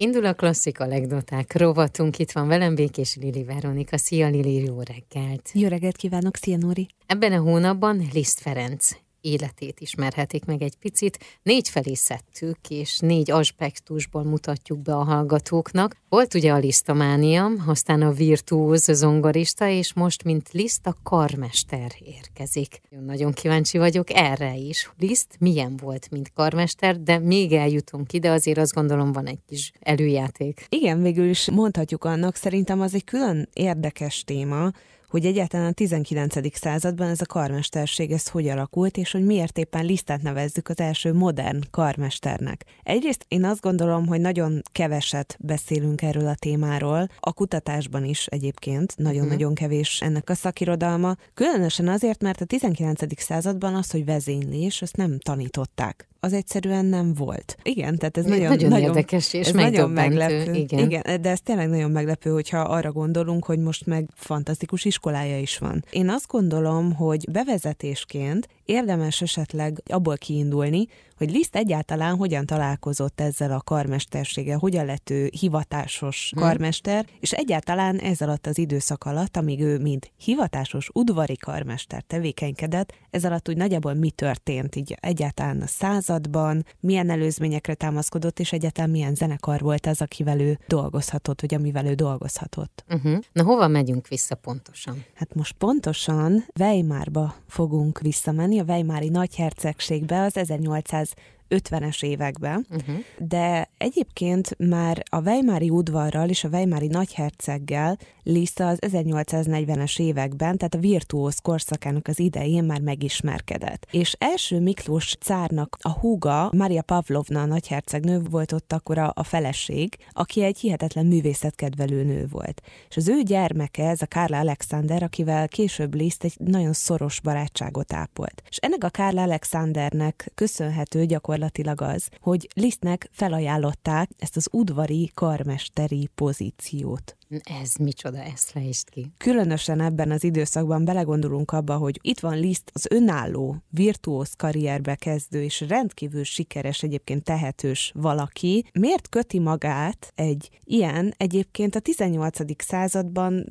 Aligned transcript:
Indul 0.00 0.24
a 0.24 0.34
klasszik 0.34 0.80
anekdoták 0.80 1.56
rovatunk, 1.56 2.18
itt 2.18 2.32
van 2.32 2.48
velem 2.48 2.74
Békés 2.74 3.16
Lili 3.16 3.44
Veronika. 3.44 3.98
Szia 3.98 4.28
Lili, 4.28 4.64
jó 4.64 4.80
reggelt! 4.80 5.50
Jó 5.52 5.68
reggelt 5.68 5.96
kívánok, 5.96 6.36
szia 6.36 6.56
Nóri! 6.56 6.88
Ebben 7.06 7.32
a 7.32 7.38
hónapban 7.40 8.08
Liszt 8.12 8.40
Ferenc 8.40 8.90
életét 9.20 9.80
ismerhetik 9.80 10.44
meg 10.44 10.62
egy 10.62 10.76
picit. 10.76 11.18
Négy 11.42 11.68
felé 11.68 11.94
szedtük, 11.94 12.58
és 12.68 12.98
négy 12.98 13.30
aspektusból 13.30 14.22
mutatjuk 14.24 14.78
be 14.78 14.94
a 14.94 15.04
hallgatóknak. 15.04 15.96
Volt 16.08 16.34
ugye 16.34 16.52
a 16.52 16.58
lisztománia, 16.58 17.50
aztán 17.66 18.02
a 18.02 18.12
virtuóz 18.12 18.84
zongorista, 18.84 19.68
és 19.68 19.92
most, 19.92 20.24
mint 20.24 20.50
Liszt, 20.52 20.86
a 20.86 20.96
karmester 21.02 21.92
érkezik. 22.04 22.80
Nagyon 23.06 23.32
kíváncsi 23.32 23.78
vagyok 23.78 24.10
erre 24.10 24.54
is. 24.54 24.90
Liszt 24.98 25.36
milyen 25.38 25.76
volt, 25.76 26.10
mint 26.10 26.32
karmester, 26.34 27.00
de 27.00 27.18
még 27.18 27.52
eljutunk 27.52 28.12
ide, 28.12 28.30
azért 28.30 28.58
azt 28.58 28.74
gondolom 28.74 29.12
van 29.12 29.26
egy 29.26 29.40
kis 29.48 29.72
előjáték. 29.80 30.66
Igen, 30.68 31.02
végül 31.02 31.28
is 31.28 31.50
mondhatjuk 31.50 32.04
annak, 32.04 32.34
szerintem 32.34 32.80
az 32.80 32.94
egy 32.94 33.04
külön 33.04 33.48
érdekes 33.52 34.22
téma, 34.24 34.70
hogy 35.08 35.26
egyáltalán 35.26 35.66
a 35.66 35.72
19. 35.72 36.58
században 36.58 37.08
ez 37.08 37.20
a 37.20 37.26
karmesterség 37.26 38.12
ez 38.12 38.28
hogy 38.28 38.48
alakult, 38.48 38.96
és 38.96 39.10
hogy 39.10 39.24
miért 39.24 39.58
éppen 39.58 39.84
Lisztát 39.84 40.22
nevezzük 40.22 40.68
az 40.68 40.80
első 40.80 41.12
modern 41.12 41.60
karmesternek. 41.70 42.64
Egyrészt 42.82 43.24
én 43.28 43.44
azt 43.44 43.60
gondolom, 43.60 44.06
hogy 44.06 44.20
nagyon 44.20 44.62
keveset 44.72 45.36
beszélünk 45.40 46.02
erről 46.02 46.26
a 46.26 46.34
témáról, 46.34 47.08
a 47.20 47.32
kutatásban 47.32 48.04
is 48.04 48.26
egyébként 48.26 48.96
nagyon-nagyon 48.96 49.54
kevés 49.54 50.00
ennek 50.00 50.30
a 50.30 50.34
szakirodalma, 50.34 51.16
különösen 51.34 51.88
azért, 51.88 52.22
mert 52.22 52.40
a 52.40 52.44
19. 52.44 53.20
században 53.20 53.74
az, 53.74 53.90
hogy 53.90 54.04
vezénylés, 54.04 54.82
azt 54.82 54.96
nem 54.96 55.18
tanították 55.18 56.08
az 56.20 56.32
egyszerűen 56.32 56.84
nem 56.84 57.14
volt. 57.14 57.56
Igen, 57.62 57.96
tehát 57.96 58.16
ez 58.16 58.24
nagyon, 58.24 58.48
nagyon, 58.48 58.68
nagyon 58.68 58.88
érdekes 58.88 59.32
és 59.32 59.46
ez 59.46 59.54
nagyon 59.54 59.90
meglepő. 59.90 60.52
Igen. 60.52 60.78
Igen, 60.78 61.20
de 61.20 61.30
ez 61.30 61.40
tényleg 61.40 61.68
nagyon 61.68 61.90
meglepő, 61.90 62.30
hogyha 62.30 62.60
arra 62.60 62.92
gondolunk, 62.92 63.44
hogy 63.44 63.58
most 63.58 63.86
meg 63.86 64.08
fantasztikus 64.14 64.84
iskolája 64.84 65.38
is 65.38 65.58
van. 65.58 65.84
Én 65.90 66.08
azt 66.08 66.26
gondolom, 66.26 66.94
hogy 66.94 67.30
bevezetésként 67.30 68.48
érdemes 68.68 69.22
esetleg 69.22 69.82
abból 69.86 70.16
kiindulni, 70.16 70.86
hogy 71.16 71.30
Liszt 71.30 71.56
egyáltalán 71.56 72.16
hogyan 72.16 72.46
találkozott 72.46 73.20
ezzel 73.20 73.52
a 73.52 73.60
karmesterséggel, 73.60 74.58
hogyan 74.58 74.84
lett 74.84 75.10
ő 75.10 75.30
hivatásos 75.38 76.30
hmm. 76.34 76.42
karmester, 76.42 77.06
és 77.20 77.32
egyáltalán 77.32 77.96
ez 77.96 78.20
alatt 78.20 78.46
az 78.46 78.58
időszak 78.58 79.04
alatt, 79.04 79.36
amíg 79.36 79.60
ő 79.60 79.78
mint 79.78 80.12
hivatásos 80.16 80.90
udvari 80.92 81.36
karmester 81.36 82.02
tevékenykedett, 82.02 82.92
ez 83.10 83.24
alatt 83.24 83.48
úgy 83.48 83.56
nagyjából 83.56 83.94
mi 83.94 84.10
történt 84.10 84.76
így 84.76 84.96
egyáltalán 85.00 85.60
a 85.60 85.66
században, 85.66 86.64
milyen 86.80 87.10
előzményekre 87.10 87.74
támaszkodott, 87.74 88.40
és 88.40 88.52
egyáltalán 88.52 88.90
milyen 88.90 89.14
zenekar 89.14 89.60
volt 89.60 89.86
az, 89.86 90.00
akivel 90.00 90.40
ő 90.40 90.58
dolgozhatott, 90.66 91.40
vagy 91.40 91.54
amivel 91.54 91.86
ő 91.86 91.94
dolgozhatott. 91.94 92.84
Uh-huh. 92.88 93.18
Na 93.32 93.42
hova 93.42 93.68
megyünk 93.68 94.08
vissza 94.08 94.34
pontosan? 94.34 95.04
Hát 95.14 95.34
most 95.34 95.54
pontosan 95.58 96.44
Weimarba 96.58 97.34
fogunk 97.46 98.00
visszamenni, 98.00 98.57
a 98.58 98.64
Weimári 98.64 99.08
nagyhercegségbe 99.08 100.22
az 100.22 100.36
1800 100.36 101.14
50-es 101.50 102.02
években, 102.02 102.66
uh-huh. 102.70 102.96
de 103.18 103.70
egyébként 103.78 104.56
már 104.58 105.02
a 105.10 105.20
Weimári 105.20 105.70
udvarral 105.70 106.28
és 106.28 106.44
a 106.44 106.48
Weimári 106.48 106.86
nagyherceggel 106.86 107.98
Lisa 108.22 108.66
az 108.66 108.78
1840-es 108.80 110.00
években, 110.00 110.56
tehát 110.56 110.74
a 110.74 110.78
virtuóz 110.78 111.38
korszakának 111.38 112.08
az 112.08 112.18
idején 112.18 112.64
már 112.64 112.80
megismerkedett. 112.80 113.86
És 113.90 114.16
első 114.18 114.60
Miklós 114.60 115.16
cárnak 115.20 115.76
a 115.80 115.90
húga, 115.90 116.50
Maria 116.56 116.82
Pavlovna 116.82 117.40
a 117.40 117.46
nagyhercegnő 117.46 118.20
volt 118.30 118.52
ott 118.52 118.72
akkor 118.72 118.98
a, 118.98 119.12
a 119.14 119.22
feleség, 119.22 119.96
aki 120.12 120.42
egy 120.42 120.58
hihetetlen 120.58 121.06
művészetkedvelő 121.06 122.04
nő 122.04 122.26
volt. 122.30 122.62
És 122.88 122.96
az 122.96 123.08
ő 123.08 123.22
gyermeke, 123.22 123.88
ez 123.88 124.02
a 124.02 124.06
Kárla 124.06 124.38
Alexander, 124.38 125.02
akivel 125.02 125.48
később 125.48 125.94
Liszt 125.94 126.24
egy 126.24 126.34
nagyon 126.38 126.72
szoros 126.72 127.20
barátságot 127.20 127.92
ápolt. 127.92 128.42
És 128.48 128.56
ennek 128.56 128.84
a 128.84 128.88
Kárla 128.88 129.22
Alexandernek 129.22 130.30
köszönhető 130.34 131.06
gyakorlatilag 131.06 131.37
az, 131.74 132.08
hogy 132.20 132.48
Lisztnek 132.54 133.08
felajánlották 133.12 134.10
ezt 134.18 134.36
az 134.36 134.48
udvari 134.52 135.10
karmesteri 135.14 136.08
pozíciót. 136.14 137.16
Ez 137.62 137.74
micsoda, 137.74 138.18
ezt 138.22 138.52
leist 138.54 138.90
ki. 138.90 139.12
Különösen 139.16 139.80
ebben 139.80 140.10
az 140.10 140.24
időszakban 140.24 140.84
belegondolunk 140.84 141.52
abba, 141.52 141.76
hogy 141.76 141.98
itt 142.02 142.20
van 142.20 142.38
Liszt 142.38 142.70
az 142.74 142.86
önálló, 142.90 143.56
virtuóz 143.70 144.32
karrierbe 144.36 144.94
kezdő 144.94 145.42
és 145.42 145.60
rendkívül 145.60 146.24
sikeres, 146.24 146.82
egyébként 146.82 147.24
tehetős 147.24 147.92
valaki. 147.94 148.64
Miért 148.72 149.08
köti 149.08 149.38
magát 149.38 150.12
egy 150.14 150.50
ilyen, 150.64 151.14
egyébként 151.16 151.74
a 151.74 151.80
18. 151.80 152.62
században 152.64 153.46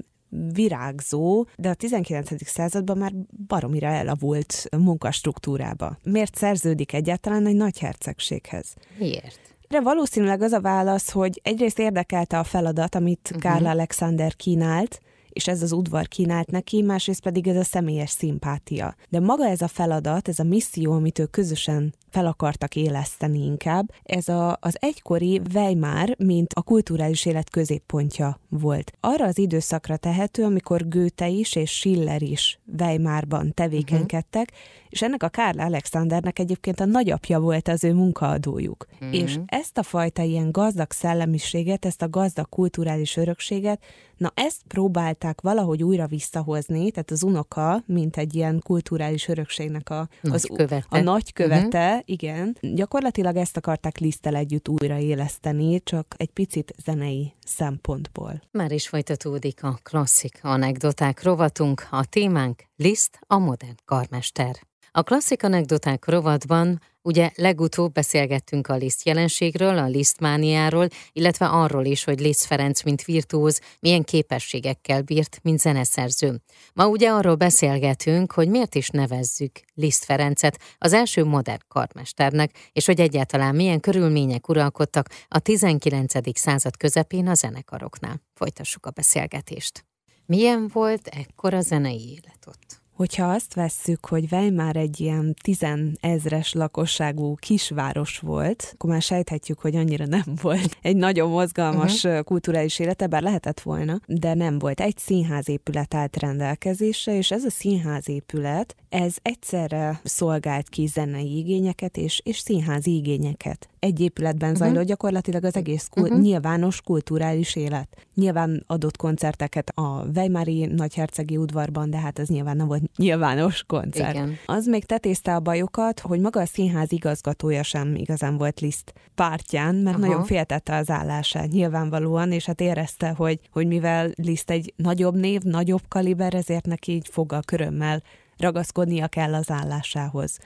virágzó, 0.54 1.46
de 1.56 1.70
a 1.70 1.74
19. 1.74 2.48
században 2.48 2.98
már 2.98 3.12
baromira 3.48 3.88
elavult 3.88 4.70
munkastruktúrába. 4.78 5.98
Miért 6.04 6.36
szerződik 6.36 6.94
egyáltalán 6.94 7.46
egy 7.46 7.56
nagy 7.56 7.80
hercegséghez? 7.80 8.74
Miért? 8.98 9.40
De 9.68 9.82
valószínűleg 9.82 10.42
az 10.42 10.52
a 10.52 10.62
válasz, 10.62 11.12
hogy 11.12 11.42
egyrészt 11.44 11.80
érdekelte 11.80 12.40
a 12.40 12.44
feladat, 12.44 12.96
amit 12.96 13.32
uh-huh. 13.36 13.52
Karl 13.52 13.66
Alexander 13.66 14.36
kínált, 14.36 15.02
és 15.38 15.48
ez 15.48 15.62
az 15.62 15.72
udvar 15.72 16.08
kínált 16.08 16.52
neki, 16.52 16.82
másrészt 16.82 17.22
pedig 17.22 17.48
ez 17.48 17.56
a 17.56 17.64
személyes 17.64 18.10
szimpátia. 18.10 18.96
De 19.10 19.20
maga 19.20 19.48
ez 19.48 19.62
a 19.62 19.68
feladat, 19.68 20.28
ez 20.28 20.40
a 20.40 20.44
misszió, 20.44 20.92
amit 20.92 21.20
ők 21.20 21.32
közösen 21.32 21.94
fel 22.10 22.26
akartak 22.26 22.76
éleszteni 22.76 23.46
inkább, 23.46 23.92
ez 24.04 24.28
a, 24.28 24.58
az 24.62 24.78
egykori 24.80 25.42
Weimar, 25.54 26.16
mint 26.18 26.54
a 26.54 26.62
kulturális 26.62 27.26
élet 27.26 27.50
középpontja 27.50 28.40
volt. 28.50 28.92
Arra 29.00 29.26
az 29.26 29.38
időszakra 29.38 29.98
tehető, 29.98 30.44
amikor 30.44 30.88
Goethe 30.88 31.28
is 31.28 31.56
és 31.56 31.72
Schiller 31.72 32.22
is 32.22 32.60
Weimarban 32.80 33.54
tevékenykedtek, 33.54 34.50
uh-huh. 34.52 34.88
és 34.90 35.02
ennek 35.02 35.24
a 35.24 35.30
Karl 35.30 35.60
Alexandernek 35.60 36.40
egyébként 36.40 36.80
a 36.80 36.86
nagyapja 36.86 37.40
volt 37.40 37.68
az 37.68 37.84
ő 37.84 37.94
munkaadójuk. 37.94 38.88
Uh-huh. 38.94 39.16
És 39.16 39.40
ezt 39.46 39.78
a 39.78 39.84
fajta 39.84 40.22
ilyen 40.22 40.52
gazdag 40.52 40.92
szellemiséget, 40.92 41.86
ezt 41.86 42.02
a 42.02 42.10
gazdag 42.10 42.50
kulturális 42.50 43.18
örökséget, 43.18 43.84
na 44.18 44.32
ezt 44.36 44.62
próbálták 44.68 45.42
valahogy 45.42 45.84
újra 45.84 46.08
visszahozni, 46.08 46.92
tehát 46.92 47.12
az 47.12 47.24
unoka, 47.24 47.84
mint 47.86 48.18
egy 48.18 48.36
ilyen 48.36 48.62
kulturális 48.66 49.28
örökségnek 49.28 49.90
a, 49.90 50.10
az, 50.22 50.44
követe. 50.56 50.86
a 50.90 51.00
nagykövete, 51.00 51.88
uh-huh 51.88 52.06
igen. 52.08 52.58
Gyakorlatilag 52.62 53.36
ezt 53.36 53.58
akarták 53.58 53.98
Lisztel 53.98 54.36
együtt 54.36 54.70
újraéleszteni, 54.70 55.84
csak 55.84 56.16
egy 56.18 56.30
picit 56.30 56.74
zenei 56.84 57.34
szempontból. 57.46 58.42
Már 58.52 58.72
is 58.72 58.88
folytatódik 58.88 59.64
a 59.64 59.80
klasszik 59.84 60.40
anekdoták 60.42 61.24
rovatunk, 61.24 61.88
a 61.92 62.06
témánk 62.06 62.64
Liszt, 62.76 63.20
a 63.28 63.38
modern 63.38 63.76
karmester. 63.86 64.56
A 64.98 65.04
klasszik 65.04 65.44
anekdoták 65.44 66.06
rovatban 66.06 66.82
ugye 67.02 67.32
legutóbb 67.36 67.92
beszélgettünk 67.92 68.68
a 68.68 68.76
Liszt 68.76 69.06
jelenségről, 69.06 69.78
a 69.78 69.86
Lisztmániáról, 69.86 70.88
illetve 71.12 71.46
arról 71.46 71.86
is, 71.86 72.04
hogy 72.04 72.20
Liszt 72.20 72.46
Ferenc, 72.46 72.84
mint 72.84 73.04
virtuóz, 73.04 73.60
milyen 73.80 74.04
képességekkel 74.04 75.02
bírt, 75.02 75.40
mint 75.44 75.60
zeneszerző. 75.60 76.42
Ma 76.74 76.88
ugye 76.88 77.10
arról 77.10 77.36
beszélgetünk, 77.36 78.32
hogy 78.32 78.50
miért 78.50 78.76
is 78.76 78.90
nevezzük 78.90 79.52
Liszt 79.74 80.06
Ferencet 80.06 80.60
az 80.78 80.94
első 80.94 81.24
modern 81.24 81.62
karmesternek, 81.68 82.52
és 82.72 82.86
hogy 82.86 83.00
egyáltalán 83.00 83.56
milyen 83.56 83.80
körülmények 83.80 84.50
uralkodtak 84.50 85.10
a 85.28 85.40
19. 85.40 86.40
század 86.40 86.78
közepén 86.78 87.28
a 87.28 87.34
zenekaroknál. 87.34 88.22
Folytassuk 88.34 88.86
a 88.86 88.92
beszélgetést. 88.92 89.86
Milyen 90.26 90.70
volt 90.74 91.08
ekkor 91.08 91.54
a 91.54 91.62
zenei 91.62 92.10
élet 92.10 92.48
ott? 92.48 92.86
Hogyha 92.98 93.32
azt 93.32 93.54
vesszük, 93.54 94.06
hogy 94.06 94.28
Weimar 94.32 94.76
egy 94.76 95.00
ilyen 95.00 95.36
tizenezres 95.44 96.54
lakosságú 96.54 97.36
kisváros 97.36 98.20
volt, 98.20 98.72
akkor 98.74 98.90
már 98.90 99.02
sejthetjük, 99.02 99.60
hogy 99.60 99.76
annyira 99.76 100.06
nem 100.06 100.24
volt 100.42 100.78
egy 100.82 100.96
nagyon 100.96 101.30
mozgalmas 101.30 102.04
uh-huh. 102.04 102.24
kulturális 102.24 102.80
élete, 102.80 103.08
bár 103.08 103.22
lehetett 103.22 103.62
volna, 103.62 104.00
de 104.06 104.34
nem 104.34 104.60
volt. 104.60 104.80
Egy 104.80 104.98
színházépület 104.98 105.94
állt 105.94 106.18
rendelkezésre, 106.18 107.16
és 107.16 107.32
ez 107.32 107.44
a 107.44 107.50
színházépület, 107.50 108.76
ez 108.90 109.16
egyszerre 109.22 110.00
szolgált 110.04 110.70
ki 110.70 110.86
zenei 110.86 111.38
igényeket 111.38 111.98
és, 111.98 112.22
és 112.24 112.38
színházi 112.38 112.96
igényeket. 112.96 113.70
Egy 113.80 114.00
épületben 114.00 114.52
uh-huh. 114.52 114.66
zajlott 114.66 114.88
gyakorlatilag 114.88 115.44
az 115.44 115.56
egész 115.56 115.88
kul- 115.92 116.10
uh-huh. 116.10 116.24
nyilvános 116.24 116.82
kulturális 116.82 117.56
élet. 117.56 117.88
Nyilván 118.16 118.64
adott 118.68 118.98
koncerteket 118.98 119.70
a 119.70 120.06
Weimari 120.16 120.66
nagyhercegi 120.66 121.38
udvarban, 121.38 121.90
de 121.90 121.98
hát 121.98 122.20
ez 122.20 122.28
nyilván 122.28 122.58
nem 122.58 122.68
volt 122.68 122.98
nyilvános 122.98 123.64
koncert. 123.68 124.14
Igen. 124.14 124.38
Az 124.46 124.66
még 124.66 124.86
tetézte 124.86 125.36
a 125.36 125.40
bajokat, 125.40 126.00
hogy 126.00 126.20
maga 126.20 126.42
a 126.42 126.46
színház 126.46 126.92
igazgatója 126.92 127.64
sem 127.64 127.96
igazán 127.96 128.38
volt 128.38 128.60
Liszt 128.60 128.94
pártján, 129.16 129.76
mert 129.76 129.98
Aha. 129.98 130.06
nagyon 130.06 130.24
féltette 130.24 130.76
az 130.76 130.90
állását 130.90 131.52
nyilvánvalóan, 131.52 132.32
és 132.32 132.46
hát 132.46 132.62
érezte, 132.62 133.10
hogy, 133.10 133.40
hogy 133.52 133.68
mivel 133.68 134.12
Liszt 134.16 134.50
egy 134.50 134.74
nagyobb 134.76 135.16
név, 135.16 135.42
nagyobb 135.42 135.84
kaliber, 135.88 136.34
ezért 136.34 136.66
neki 136.66 136.92
így 136.92 137.08
foggal 137.12 137.42
körömmel 137.46 138.04
ragaszkodnia 138.38 139.08
kell 139.08 139.34
az 139.34 139.52
állásához. 139.52 140.38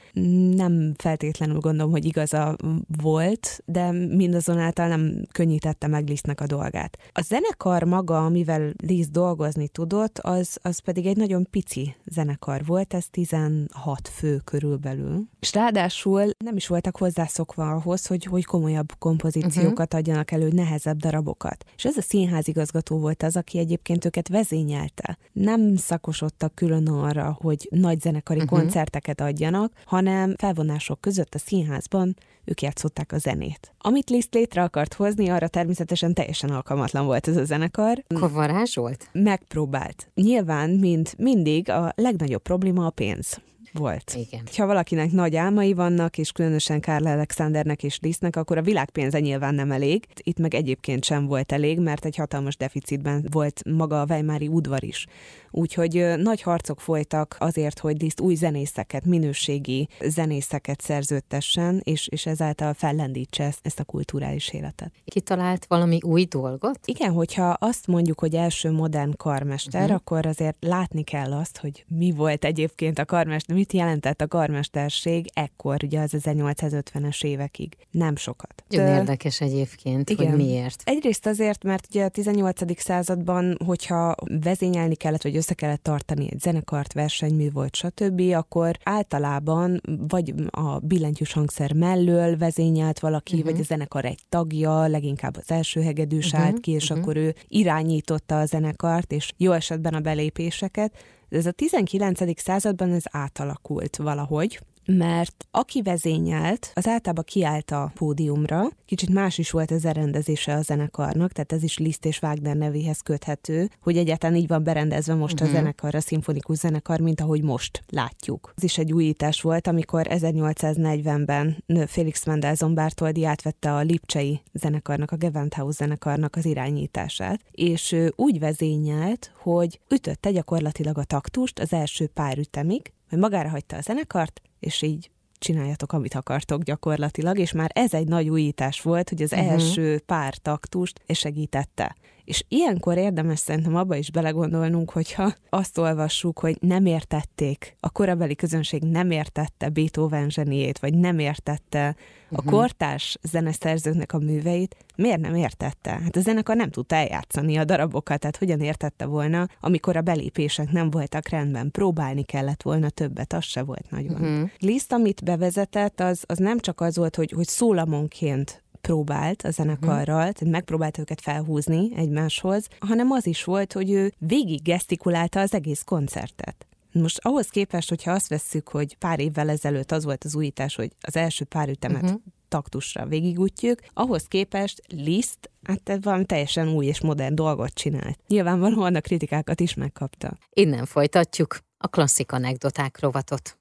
Nem 0.56 0.94
feltétlenül 0.98 1.60
gondolom, 1.60 1.92
hogy 1.92 2.06
igaza 2.06 2.56
volt, 3.02 3.64
de 3.66 3.92
mindazonáltal 3.92 4.88
nem 4.88 5.26
könnyítette 5.32 5.88
meg 5.88 6.08
Lisztnek 6.08 6.42
a 6.42 6.46
dolgát. 6.46 6.98
A 7.12 7.22
zenekar 7.22 7.84
maga, 7.84 8.26
amivel 8.26 8.74
Liszt 8.78 9.12
dolgozni 9.12 9.68
tudott, 9.68 10.20
az, 10.20 10.58
az 10.62 10.80
pedig 10.80 11.06
egy 11.06 11.18
nagyon 11.18 11.48
pici 11.50 11.96
zenekar 12.06 12.66
volt, 12.66 12.94
ez 12.94 13.06
16 13.12 14.08
fő 14.14 14.42
körülbelül. 14.44 15.28
És 15.40 15.54
ráadásul 15.54 16.30
nem 16.38 16.56
is 16.56 16.68
voltak 16.68 16.98
hozzászokva 16.98 17.72
ahhoz, 17.72 18.06
hogy, 18.06 18.24
hogy 18.24 18.46
komolyabb 18.46 18.92
kompozíciókat 19.00 19.94
uh-huh. 19.94 20.00
adjanak 20.00 20.32
elő, 20.32 20.50
nehezebb 20.52 20.98
darabokat. 20.98 21.64
És 21.76 21.86
ez 21.86 21.98
a 21.98 22.02
színházigazgató 22.02 23.00
volt 23.00 23.24
az, 23.24 23.36
aki 23.36 23.58
egyébként 23.58 24.06
őket 24.06 24.28
vezényelte. 24.28 25.18
Nem 25.32 25.76
szakosodtak 25.76 26.56
külön 26.56 26.88
arra, 26.88 27.38
hogy 27.42 27.68
nagy 27.82 28.00
zenekari 28.00 28.40
uh-huh. 28.40 28.60
koncerteket 28.60 29.22
adjanak, 29.22 29.74
hanem 29.86 30.36
felvonások 30.38 31.02
között 31.02 31.36
a 31.36 31.40
színházban 31.40 32.16
ők 32.46 32.62
játszották 32.62 33.12
a 33.12 33.18
zenét. 33.18 33.74
Amit 33.78 34.10
Liszt 34.10 34.34
létre 34.34 34.64
akart 34.64 34.94
hozni, 34.94 35.30
arra 35.30 35.48
természetesen 35.48 36.14
teljesen 36.14 36.50
alkalmatlan 36.50 37.06
volt 37.06 37.28
ez 37.28 37.38
a 37.38 37.44
zenekar. 37.44 38.04
Akkor 38.08 38.32
volt? 38.76 39.10
Megpróbált. 39.12 40.10
Nyilván, 40.14 40.70
mint 40.70 41.18
mindig, 41.18 41.70
a 41.70 41.92
legnagyobb 41.96 42.42
probléma 42.42 42.86
a 42.86 42.90
pénz 42.90 43.42
volt. 43.74 44.14
Igen. 44.16 44.42
Ha 44.58 44.66
valakinek 44.66 45.12
nagy 45.12 45.36
álmai 45.36 45.74
vannak, 45.74 46.18
és 46.18 46.32
különösen 46.32 46.82
Karl 46.82 47.08
Alexandernek 47.08 47.84
és 47.84 48.00
Lisztnek, 48.02 48.36
akkor 48.36 48.58
a 48.58 48.62
világpénze 48.62 49.20
nyilván 49.20 49.56
nem 49.56 49.72
elég. 49.72 50.06
Itt 50.24 50.40
meg 50.40 50.54
egyébként 50.54 51.04
sem 51.04 51.26
volt 51.26 51.52
elég, 51.52 51.80
mert 51.80 52.06
egy 52.06 52.16
hatalmas 52.16 52.58
deficitben 52.58 53.28
volt 53.32 53.62
maga 53.70 54.02
a 54.02 54.06
Weimári 54.10 54.48
udvar 54.48 54.84
is. 54.84 55.06
Úgyhogy 55.52 56.14
nagy 56.18 56.42
harcok 56.42 56.82
folytak 56.82 57.36
azért, 57.40 57.80
hogy 57.80 58.02
Liszt 58.02 58.20
új 58.20 58.36
zenészeket, 58.36 59.06
minőségi 59.06 59.88
zenészeket 60.00 60.82
szerződtessen, 60.82 61.82
és, 61.84 62.08
és 62.08 62.26
ezáltal 62.26 62.74
fellendítse 62.74 63.44
ezt, 63.44 63.60
ezt 63.62 63.80
a 63.80 63.84
kulturális 63.84 64.54
életet. 64.54 64.92
Kitalált 65.06 65.66
valami 65.66 65.98
új 66.02 66.24
dolgot? 66.24 66.80
Igen, 66.86 67.12
hogyha 67.12 67.50
azt 67.50 67.88
mondjuk, 67.88 68.20
hogy 68.20 68.36
első 68.36 68.72
modern 68.72 69.14
karmester, 69.18 69.82
uh-huh. 69.82 69.96
akkor 69.96 70.26
azért 70.26 70.58
látni 70.60 71.04
kell 71.04 71.34
azt, 71.34 71.58
hogy 71.58 71.86
mi 71.88 72.12
volt 72.12 72.46
egyébként 72.46 73.00
a 73.00 73.06
karmester, 73.06 73.56
mit 73.62 73.74
jelentett 73.74 74.22
a 74.22 74.28
karmesterség 74.28 75.30
ekkor, 75.34 75.84
ugye 75.84 76.00
az 76.00 76.12
1850-es 76.18 77.24
évekig. 77.24 77.78
Nem 77.92 78.16
sokat. 78.16 78.64
Nagyon 78.70 78.86
De... 78.86 78.96
érdekes 78.96 79.42
egyébként, 79.42 80.10
Igen. 80.10 80.28
hogy 80.28 80.36
miért. 80.36 80.82
Egyrészt 80.86 81.26
azért, 81.26 81.64
mert 81.64 81.88
ugye 81.90 82.04
a 82.04 82.10
18. 82.10 82.82
században, 82.82 83.58
hogyha 83.66 84.16
vezényelni 84.42 84.96
kellett, 84.96 85.22
vagy 85.22 85.36
össze 85.36 85.54
kellett 85.54 85.84
tartani 85.84 86.28
egy 86.32 86.40
zenekart, 86.40 86.94
versenymű 86.94 87.52
volt, 87.52 87.76
stb., 87.76 88.22
akkor 88.34 88.78
általában 88.84 89.82
vagy 90.08 90.34
a 90.50 90.80
billentyűs 90.80 91.34
hangszer 91.34 91.74
mellől 91.74 92.38
vezényelt 92.38 93.00
valaki, 93.00 93.36
uh-huh. 93.36 93.52
vagy 93.52 93.60
a 93.60 93.64
zenekar 93.64 94.06
egy 94.06 94.20
tagja, 94.30 94.88
leginkább 94.88 95.38
az 95.38 95.52
első 95.52 95.82
hegedűs 95.82 96.26
uh-huh. 96.26 96.42
állt 96.42 96.60
ki, 96.60 96.72
és 96.72 96.84
uh-huh. 96.84 97.00
akkor 97.00 97.18
ő 97.18 97.36
irányította 97.48 98.40
a 98.40 98.46
zenekart, 98.46 99.12
és 99.12 99.32
jó 99.38 99.52
esetben 99.52 99.94
a 99.94 100.00
belépéseket, 100.00 100.94
ez 101.32 101.46
a 101.46 101.52
19. 101.52 102.42
században 102.42 102.94
ez 102.94 103.04
átalakult 103.12 103.96
valahogy, 103.96 104.60
mert 104.86 105.46
aki 105.52 105.82
vezényelt, 105.82 106.72
az 106.74 106.88
általában 106.88 107.24
kiállt 107.28 107.72
a 107.72 107.92
pódiumra, 107.96 108.68
kicsit 108.86 109.10
más 109.10 109.38
is 109.38 109.52
volt 109.52 109.72
az 109.72 109.86
erendezése 109.86 110.54
a 110.54 110.62
zenekarnak, 110.62 111.32
tehát 111.32 111.52
ez 111.52 111.64
is 111.64 111.78
Liszt 111.78 112.06
és 112.06 112.22
Wagner 112.22 112.56
nevéhez 112.56 113.00
köthető, 113.00 113.70
hogy 113.82 113.98
egyáltalán 113.98 114.36
így 114.36 114.48
van 114.48 114.64
berendezve 114.64 115.14
most 115.14 115.34
uh-huh. 115.34 115.48
a 115.48 115.52
mhm. 115.52 115.60
zenekar, 115.60 115.96
a 115.96 116.00
szimfonikus 116.00 116.58
zenekar, 116.58 117.00
mint 117.00 117.22
ahogy 117.22 117.44
most 117.44 117.84
látjuk. 117.90 118.54
Ez 118.58 118.64
is 118.64 118.78
egy 118.78 118.94
újítás 118.94 119.42
volt, 119.42 119.68
amikor 119.68 120.06
1840-ben 120.10 121.64
Felix 121.88 122.26
Mendelssohn 122.26 122.74
Bartholdy 122.74 123.26
átvette 123.26 123.74
a 123.74 123.80
Lipcsei 123.80 124.42
zenekarnak, 124.54 125.12
a 125.12 125.16
Gewandhaus 125.16 125.76
zenekarnak 125.76 126.36
az 126.36 126.46
irányítását, 126.46 127.42
és 127.52 127.96
úgy 128.16 128.40
vezényelt, 128.40 129.32
hogy 129.36 129.80
ütötte 129.90 130.32
gyakorlatilag 130.32 130.98
a 130.98 131.04
taktust 131.04 131.60
az 131.60 131.74
első 131.74 132.08
pár 132.08 132.38
ütemig, 132.38 132.92
majd 133.10 133.24
magára 133.24 133.50
hagyta 133.50 133.78
a 133.78 133.82
zenekart, 133.82 134.42
és 134.62 134.82
így 134.82 135.10
csináljatok, 135.40 135.94
amit 135.94 136.14
akartok 136.14 136.64
gyakorlatilag, 136.64 137.38
és 137.40 137.52
már 137.52 137.72
ez 137.74 137.94
egy 137.94 138.08
nagy 138.08 138.30
újítás 138.30 138.82
volt, 138.82 139.10
hogy 139.10 139.22
az 139.22 139.32
uh-huh. 139.32 139.52
első 139.52 140.00
pár 140.00 140.38
taktust 140.38 141.02
segítette. 141.08 141.96
És 142.24 142.44
ilyenkor 142.48 142.98
érdemes 142.98 143.40
szerintem 143.40 143.76
abba 143.76 143.96
is 143.96 144.12
belegondolnunk, 144.12 144.92
hogyha 144.92 145.34
azt 145.50 145.78
olvassuk, 145.78 146.40
hogy 146.40 146.58
nem 146.60 146.86
értették, 146.86 147.76
a 147.80 147.90
korabeli 147.90 148.36
közönség 148.36 148.84
nem 148.84 149.12
értette 149.12 149.70
Beethoven 149.70 150.30
zseniét, 150.30 150.80
vagy 150.80 150.94
nem 150.94 151.20
értette 151.20 151.96
a 152.30 152.34
uh-huh. 152.34 152.52
kortárs 152.52 153.18
zeneszerzőknek 153.22 154.14
a 154.14 154.18
műveit, 154.18 154.76
miért 154.96 155.20
nem 155.20 155.36
értette? 155.36 155.90
Hát 155.90 156.16
a 156.16 156.20
zenekar 156.20 156.56
nem 156.56 156.70
tudta 156.70 156.96
eljátszani 156.96 157.58
a 157.58 157.64
darabokat, 157.64 158.20
tehát 158.20 158.38
hogyan 158.38 158.60
értette 158.60 159.06
volna, 159.06 159.48
amikor 159.60 159.98
a 159.98 160.02
belépések 160.02 160.72
nem 160.72 160.90
voltak 160.90 161.30
rendben, 161.30 161.72
próbálni 161.72 162.24
kellett 162.24 162.62
volna 162.62 162.90
többet, 162.90 163.34
az 163.34 163.44
se 163.44 163.64
volt 163.64 163.90
nagyon. 163.90 164.22
Uh-huh. 164.22 164.50
Liszt, 164.60 164.92
amit 164.92 165.24
bevezetett, 165.24 166.00
az, 166.00 166.24
az 166.28 166.38
nem 166.38 166.60
csak 166.60 166.82
az 166.82 166.98
volt, 166.98 167.16
hogy, 167.16 167.32
hogy 167.32 167.48
szólamonként 167.48 168.64
próbált 168.82 169.42
a 169.42 169.52
zenekarral, 169.52 170.18
uh-huh. 170.18 170.34
tehát 170.34 170.54
megpróbált 170.54 170.98
őket 170.98 171.22
felhúzni 171.22 171.92
egymáshoz, 171.96 172.68
hanem 172.80 173.12
az 173.12 173.26
is 173.26 173.44
volt, 173.44 173.74
hogy 173.74 173.92
ő 173.92 174.14
végig 174.18 174.62
gesztikulálta 174.62 175.40
az 175.40 175.54
egész 175.54 175.82
koncertet. 175.82 176.66
Most 176.92 177.20
ahhoz 177.22 177.48
képest, 177.48 177.90
hogyha 177.90 178.12
azt 178.12 178.28
vesszük, 178.28 178.70
hogy 178.70 178.98
pár 178.98 179.20
évvel 179.20 179.50
ezelőtt 179.50 179.92
az 179.92 180.04
volt 180.04 180.24
az 180.24 180.36
újítás, 180.36 180.76
hogy 180.76 180.92
az 181.02 181.16
első 181.16 181.46
pár 181.46 181.70
ütemet 181.70 182.04
uh-huh. 182.04 182.22
taktusra 182.48 183.06
végigútjuk, 183.06 183.80
ahhoz 183.94 184.24
képest 184.24 184.82
Liszt 184.88 185.52
hát 185.64 185.98
valami 186.02 186.26
teljesen 186.26 186.68
új 186.68 186.86
és 186.86 187.02
modern 187.02 187.36
dolgot 187.36 187.74
csinált. 187.74 188.20
Nyilvánvalóan 188.28 188.96
a 188.96 189.02
kritikákat 189.02 189.60
is 189.60 189.74
megkapta. 189.74 190.38
Innen 190.50 190.86
folytatjuk 190.86 191.60
a 191.78 191.88
klasszik 191.88 192.32
anekdoták 192.32 193.00
rovatot. 193.00 193.61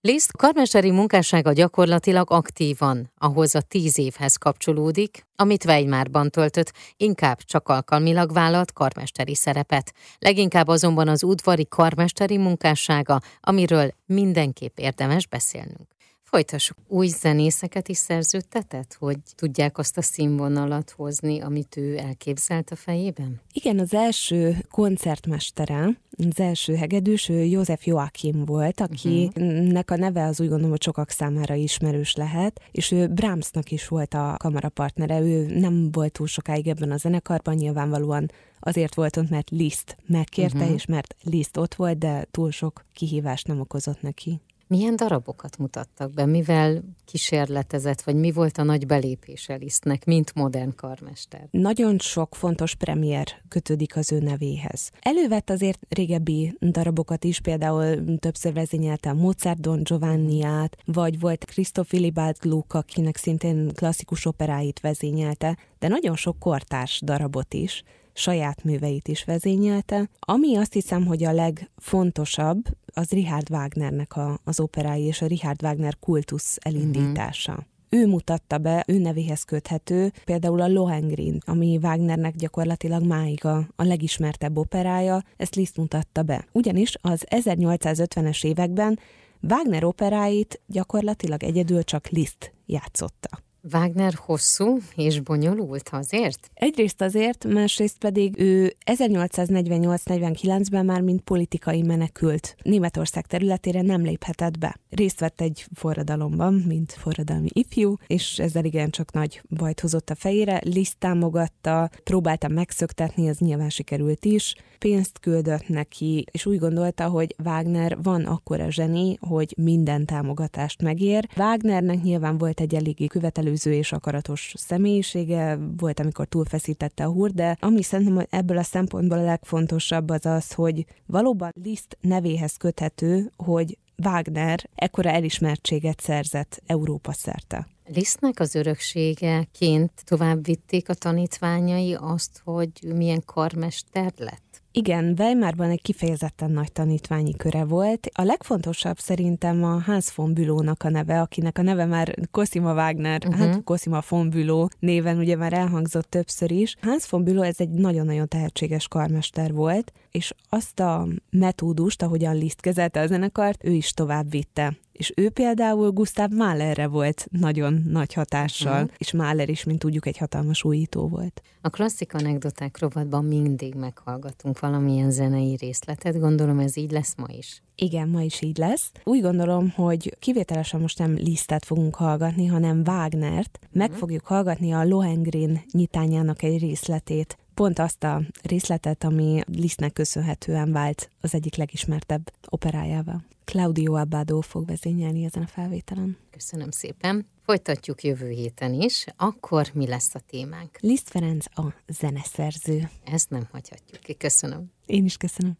Liszt 0.00 0.36
karmesteri 0.36 0.90
munkássága 0.90 1.52
gyakorlatilag 1.52 2.30
aktívan 2.30 3.10
ahhoz 3.16 3.54
a 3.54 3.60
tíz 3.60 3.98
évhez 3.98 4.36
kapcsolódik, 4.36 5.26
amit 5.36 5.64
Weimarban 5.64 6.30
töltött, 6.30 6.72
inkább 6.96 7.38
csak 7.38 7.68
alkalmilag 7.68 8.32
vállalt 8.32 8.72
karmesteri 8.72 9.34
szerepet. 9.34 9.92
Leginkább 10.18 10.68
azonban 10.68 11.08
az 11.08 11.22
udvari 11.22 11.66
karmesteri 11.68 12.36
munkássága, 12.36 13.20
amiről 13.40 13.94
mindenképp 14.06 14.78
érdemes 14.78 15.26
beszélnünk. 15.26 15.97
Folytassuk. 16.30 16.76
Új 16.86 17.06
zenészeket 17.06 17.88
is 17.88 17.96
szerződtetett, 17.96 18.96
hogy 18.98 19.18
tudják 19.34 19.78
azt 19.78 19.98
a 19.98 20.02
színvonalat 20.02 20.90
hozni, 20.90 21.40
amit 21.40 21.76
ő 21.76 21.98
elképzelt 21.98 22.70
a 22.70 22.76
fejében? 22.76 23.40
Igen, 23.52 23.78
az 23.78 23.94
első 23.94 24.56
koncertmestere, 24.70 25.98
az 26.28 26.40
első 26.40 26.74
hegedűs, 26.74 27.28
ő 27.28 27.42
József 27.42 27.86
Joachim 27.86 28.44
volt, 28.44 28.80
akinek 28.80 29.90
a 29.90 29.96
neve 29.96 30.24
az 30.24 30.40
úgy 30.40 30.46
gondolom, 30.48 30.70
hogy 30.70 30.82
sokak 30.82 31.10
számára 31.10 31.54
ismerős 31.54 32.14
lehet, 32.14 32.60
és 32.70 32.90
ő 32.90 33.06
Brahmsnak 33.06 33.70
is 33.70 33.88
volt 33.88 34.14
a 34.14 34.34
kamarapartnere, 34.38 35.20
ő 35.20 35.58
nem 35.58 35.90
volt 35.92 36.12
túl 36.12 36.26
sokáig 36.26 36.66
ebben 36.66 36.90
a 36.90 36.96
zenekarban, 36.96 37.54
nyilvánvalóan 37.54 38.30
azért 38.60 38.94
volt 38.94 39.16
ott, 39.16 39.30
mert 39.30 39.50
Liszt 39.50 39.96
megkérte, 40.06 40.58
uh-huh. 40.58 40.74
és 40.74 40.86
mert 40.86 41.16
Liszt 41.22 41.56
ott 41.56 41.74
volt, 41.74 41.98
de 41.98 42.26
túl 42.30 42.50
sok 42.50 42.84
kihívást 42.92 43.46
nem 43.46 43.60
okozott 43.60 44.02
neki. 44.02 44.40
Milyen 44.68 44.96
darabokat 44.96 45.58
mutattak 45.58 46.12
be? 46.12 46.26
Mivel 46.26 46.82
kísérletezett, 47.04 48.02
vagy 48.02 48.14
mi 48.14 48.32
volt 48.32 48.58
a 48.58 48.62
nagy 48.62 48.86
belépése 48.86 49.54
Lisztnek, 49.54 50.04
mint 50.04 50.34
modern 50.34 50.74
karmester? 50.76 51.48
Nagyon 51.50 51.98
sok 51.98 52.34
fontos 52.34 52.74
premier 52.74 53.26
kötődik 53.48 53.96
az 53.96 54.12
ő 54.12 54.18
nevéhez. 54.18 54.90
Elővett 55.00 55.50
azért 55.50 55.80
régebbi 55.88 56.56
darabokat 56.60 57.24
is, 57.24 57.40
például 57.40 58.18
többször 58.18 58.52
vezényelte 58.52 59.12
Mozart 59.12 59.60
Don 59.60 59.82
Giovanniát, 59.82 60.76
vagy 60.84 61.20
volt 61.20 61.44
Christoph 61.44 61.92
Willibald 61.92 62.36
Gluck, 62.40 62.74
akinek 62.74 63.16
szintén 63.16 63.72
klasszikus 63.74 64.26
operáit 64.26 64.80
vezényelte, 64.80 65.58
de 65.78 65.88
nagyon 65.88 66.16
sok 66.16 66.38
kortárs 66.38 67.00
darabot 67.04 67.54
is 67.54 67.84
saját 68.18 68.64
műveit 68.64 69.08
is 69.08 69.24
vezényelte. 69.24 70.10
Ami 70.18 70.56
azt 70.56 70.72
hiszem, 70.72 71.06
hogy 71.06 71.24
a 71.24 71.32
legfontosabb, 71.32 72.64
az 72.94 73.10
Richard 73.10 73.50
Wagnernek 73.50 74.16
a, 74.16 74.40
az 74.44 74.60
operái 74.60 75.02
és 75.02 75.22
a 75.22 75.26
Richard 75.26 75.62
Wagner 75.62 75.98
kultusz 75.98 76.56
elindítása. 76.60 77.52
Uh-huh 77.52 77.66
ő 77.90 78.06
mutatta 78.06 78.58
be, 78.58 78.84
ő 78.86 78.98
nevéhez 78.98 79.42
köthető, 79.42 80.12
például 80.24 80.60
a 80.60 80.68
Lohengrin, 80.68 81.38
ami 81.46 81.78
Wagnernek 81.82 82.36
gyakorlatilag 82.36 83.06
máig 83.06 83.44
a, 83.44 83.68
a 83.76 83.82
legismertebb 83.82 84.56
operája, 84.56 85.22
ezt 85.36 85.54
Liszt 85.54 85.76
mutatta 85.76 86.22
be. 86.22 86.46
Ugyanis 86.52 86.96
az 87.00 87.24
1850-es 87.30 88.44
években 88.44 88.98
Wagner 89.42 89.84
operáit 89.84 90.60
gyakorlatilag 90.66 91.42
egyedül 91.42 91.82
csak 91.82 92.08
Liszt 92.08 92.52
játszotta. 92.66 93.46
Wagner 93.72 94.14
hosszú 94.14 94.78
és 94.94 95.20
bonyolult 95.20 95.88
azért? 95.92 96.50
Egyrészt 96.54 97.00
azért, 97.00 97.44
másrészt 97.44 97.98
pedig 97.98 98.40
ő 98.40 98.74
1848-49-ben 98.84 100.84
már 100.84 101.00
mint 101.00 101.20
politikai 101.20 101.82
menekült 101.82 102.56
Németország 102.62 103.26
területére 103.26 103.82
nem 103.82 104.02
léphetett 104.02 104.58
be. 104.58 104.76
Részt 104.90 105.20
vett 105.20 105.40
egy 105.40 105.66
forradalomban, 105.74 106.54
mint 106.54 106.92
forradalmi 106.92 107.48
ifjú, 107.52 107.94
és 108.06 108.38
ezzel 108.38 108.64
igen 108.64 108.90
csak 108.90 109.12
nagy 109.12 109.42
bajt 109.48 109.80
hozott 109.80 110.10
a 110.10 110.14
fejére. 110.14 110.60
Liszt 110.64 110.98
támogatta, 110.98 111.90
próbálta 112.04 112.48
megszöktetni, 112.48 113.28
ez 113.28 113.38
nyilván 113.38 113.70
sikerült 113.70 114.24
is, 114.24 114.54
pénzt 114.78 115.18
küldött 115.18 115.68
neki, 115.68 116.24
és 116.30 116.46
úgy 116.46 116.58
gondolta, 116.58 117.08
hogy 117.08 117.34
Wagner 117.44 118.02
van 118.02 118.24
akkora 118.24 118.70
zseni, 118.70 119.16
hogy 119.20 119.54
minden 119.56 120.04
támogatást 120.04 120.82
megér. 120.82 121.28
Wagnernek 121.36 122.02
nyilván 122.02 122.38
volt 122.38 122.60
egy 122.60 122.74
eléggé 122.74 123.06
követelőző 123.48 123.72
és 123.72 123.92
akaratos 123.92 124.54
személyisége, 124.56 125.58
volt, 125.76 126.00
amikor 126.00 126.26
túlfeszítette 126.26 127.04
a 127.04 127.10
húr, 127.10 127.30
de 127.30 127.56
ami 127.60 127.82
szerintem 127.82 128.26
ebből 128.30 128.58
a 128.58 128.62
szempontból 128.62 129.18
a 129.18 129.24
legfontosabb 129.24 130.10
az 130.10 130.26
az, 130.26 130.52
hogy 130.52 130.84
valóban 131.06 131.52
Liszt 131.62 131.98
nevéhez 132.00 132.56
köthető, 132.56 133.32
hogy 133.36 133.78
Wagner 134.04 134.68
ekkora 134.74 135.10
elismertséget 135.10 136.00
szerzett 136.00 136.62
Európa 136.66 137.12
szerte. 137.12 137.66
Lisztnek 137.86 138.40
az 138.40 138.54
örökségeként 138.54 139.92
tovább 140.04 140.44
vitték 140.44 140.88
a 140.88 140.94
tanítványai 140.94 141.94
azt, 141.94 142.40
hogy 142.44 142.70
milyen 142.94 143.22
karmester 143.24 144.12
lett? 144.16 144.47
Igen, 144.72 145.14
Weimarban 145.18 145.70
egy 145.70 145.82
kifejezetten 145.82 146.50
nagy 146.50 146.72
tanítványi 146.72 147.36
köre 147.36 147.64
volt. 147.64 148.08
A 148.12 148.22
legfontosabb 148.22 148.98
szerintem 148.98 149.64
a 149.64 149.80
Hans 149.80 150.14
von 150.14 150.34
Bülónak 150.34 150.82
a 150.82 150.88
neve, 150.88 151.20
akinek 151.20 151.58
a 151.58 151.62
neve 151.62 151.84
már 151.84 152.14
Cosima 152.30 152.72
Wagner, 152.72 153.20
uh-huh. 153.26 153.46
hát 153.46 153.64
Cosima 153.64 154.02
von 154.08 154.30
Büló 154.30 154.70
néven 154.78 155.18
ugye 155.18 155.36
már 155.36 155.52
elhangzott 155.52 156.10
többször 156.10 156.50
is. 156.50 156.76
Hans 156.80 157.08
von 157.08 157.24
Büló 157.24 157.42
ez 157.42 157.60
egy 157.60 157.70
nagyon-nagyon 157.70 158.28
tehetséges 158.28 158.88
karmester 158.88 159.52
volt, 159.52 159.92
és 160.10 160.34
azt 160.48 160.80
a 160.80 161.06
metódust, 161.30 162.02
ahogyan 162.02 162.36
Liszt 162.36 162.60
kezelte 162.60 163.00
a 163.00 163.06
zenekart, 163.06 163.64
ő 163.64 163.70
is 163.70 163.90
tovább 163.90 164.30
vitte 164.30 164.76
és 164.98 165.12
ő 165.16 165.30
például 165.30 165.90
Gustav 165.90 166.30
Mahlerre 166.30 166.86
volt 166.86 167.26
nagyon 167.30 167.82
nagy 167.88 168.12
hatással, 168.12 168.82
uh-huh. 168.82 168.90
és 168.98 169.12
Mahler 169.12 169.48
is, 169.48 169.64
mint 169.64 169.78
tudjuk, 169.78 170.06
egy 170.06 170.16
hatalmas 170.16 170.64
újító 170.64 171.08
volt. 171.08 171.42
A 171.60 171.70
klasszik 171.70 172.14
anekdoták 172.14 172.78
rovatban 172.78 173.24
mindig 173.24 173.74
meghallgatunk 173.74 174.60
valamilyen 174.60 175.10
zenei 175.10 175.56
részletet, 175.60 176.18
gondolom 176.18 176.58
ez 176.58 176.76
így 176.76 176.90
lesz 176.90 177.14
ma 177.16 177.26
is. 177.28 177.62
Igen, 177.74 178.08
ma 178.08 178.22
is 178.22 178.42
így 178.42 178.56
lesz. 178.56 178.92
Úgy 179.04 179.20
gondolom, 179.20 179.70
hogy 179.70 180.16
kivételesen 180.18 180.80
most 180.80 180.98
nem 180.98 181.14
Lisztet 181.14 181.64
fogunk 181.64 181.94
hallgatni, 181.94 182.46
hanem 182.46 182.82
Wagnert. 182.86 183.58
Meg 183.72 183.86
uh-huh. 183.86 183.98
fogjuk 183.98 184.24
hallgatni 184.24 184.72
a 184.72 184.84
Lohengrin 184.84 185.62
nyitányának 185.72 186.42
egy 186.42 186.58
részletét 186.58 187.38
pont 187.58 187.78
azt 187.78 188.04
a 188.04 188.22
részletet, 188.42 189.04
ami 189.04 189.40
Lisztnek 189.46 189.92
köszönhetően 189.92 190.72
vált 190.72 191.10
az 191.20 191.34
egyik 191.34 191.56
legismertebb 191.56 192.32
operájával. 192.48 193.24
Claudio 193.44 193.94
Abbado 193.94 194.40
fog 194.40 194.66
vezényelni 194.66 195.24
ezen 195.24 195.42
a 195.42 195.46
felvételen. 195.46 196.16
Köszönöm 196.30 196.70
szépen. 196.70 197.26
Folytatjuk 197.44 198.02
jövő 198.02 198.28
héten 198.28 198.72
is. 198.72 199.04
Akkor 199.16 199.70
mi 199.74 199.86
lesz 199.86 200.14
a 200.14 200.20
témánk? 200.26 200.78
Liszt 200.80 201.08
Ferenc 201.08 201.58
a 201.58 201.74
zeneszerző. 201.86 202.90
Ezt 203.04 203.30
nem 203.30 203.48
hagyhatjuk 203.50 204.00
ki. 204.00 204.14
Köszönöm. 204.14 204.72
Én 204.86 205.04
is 205.04 205.16
köszönöm. 205.16 205.52